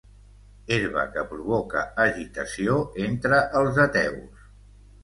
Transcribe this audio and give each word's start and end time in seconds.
Herba 0.77 1.03
que 1.17 1.25
provoca 1.35 1.85
agitació 2.07 2.79
entre 3.07 3.45
els 3.63 3.83
ateus. 3.89 4.47